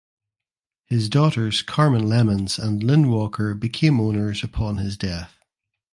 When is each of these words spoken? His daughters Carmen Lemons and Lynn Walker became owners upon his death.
His 0.87 1.09
daughters 1.09 1.61
Carmen 1.61 2.09
Lemons 2.09 2.57
and 2.57 2.81
Lynn 2.83 3.11
Walker 3.11 3.53
became 3.53 3.99
owners 4.01 4.43
upon 4.43 4.77
his 4.77 4.97
death. 4.97 5.35